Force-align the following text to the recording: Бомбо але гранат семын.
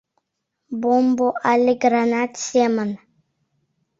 Бомбо 0.81 1.27
але 1.51 1.71
гранат 1.83 2.31
семын. 2.47 2.89